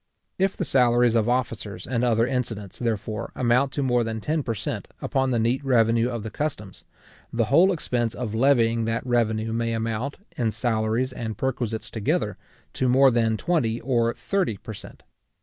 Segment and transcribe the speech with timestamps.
[0.39, 4.55] If the salaries of officers, and other incidents, therefore, amount to more than ten per
[4.55, 4.87] cent.
[4.99, 6.83] upon the neat revenue of the customs,
[7.31, 12.35] the whole expense of levying that revenue may amount, in salaries and perquisites together,
[12.73, 15.03] to more than twenty or thirty per cent.